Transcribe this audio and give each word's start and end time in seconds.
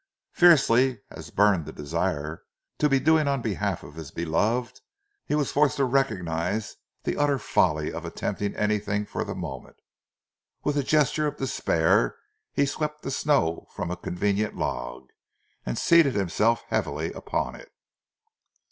Fiercely 0.31 0.99
as 1.11 1.29
burned 1.29 1.67
the 1.67 1.71
desire 1.71 2.41
to 2.79 2.89
be 2.89 2.99
doing 2.99 3.27
on 3.27 3.39
behalf 3.43 3.83
of 3.83 3.93
his 3.93 4.09
beloved, 4.09 4.81
he 5.27 5.35
was 5.35 5.51
forced 5.51 5.75
to 5.77 5.85
recognize 5.85 6.75
the 7.03 7.15
utter 7.17 7.37
folly 7.37 7.93
of 7.93 8.03
attempting 8.03 8.55
anything 8.55 9.05
for 9.05 9.23
the 9.23 9.35
moment. 9.35 9.75
With 10.63 10.75
a 10.75 10.81
gesture 10.81 11.27
of 11.27 11.37
despair, 11.37 12.17
he 12.51 12.65
swept 12.65 13.03
the 13.03 13.11
snow 13.11 13.67
from 13.75 13.91
a 13.91 13.95
convenient 13.95 14.55
log, 14.57 15.11
and 15.67 15.77
seated 15.77 16.15
himself 16.15 16.63
heavily 16.69 17.13
upon 17.13 17.53
it. 17.53 17.69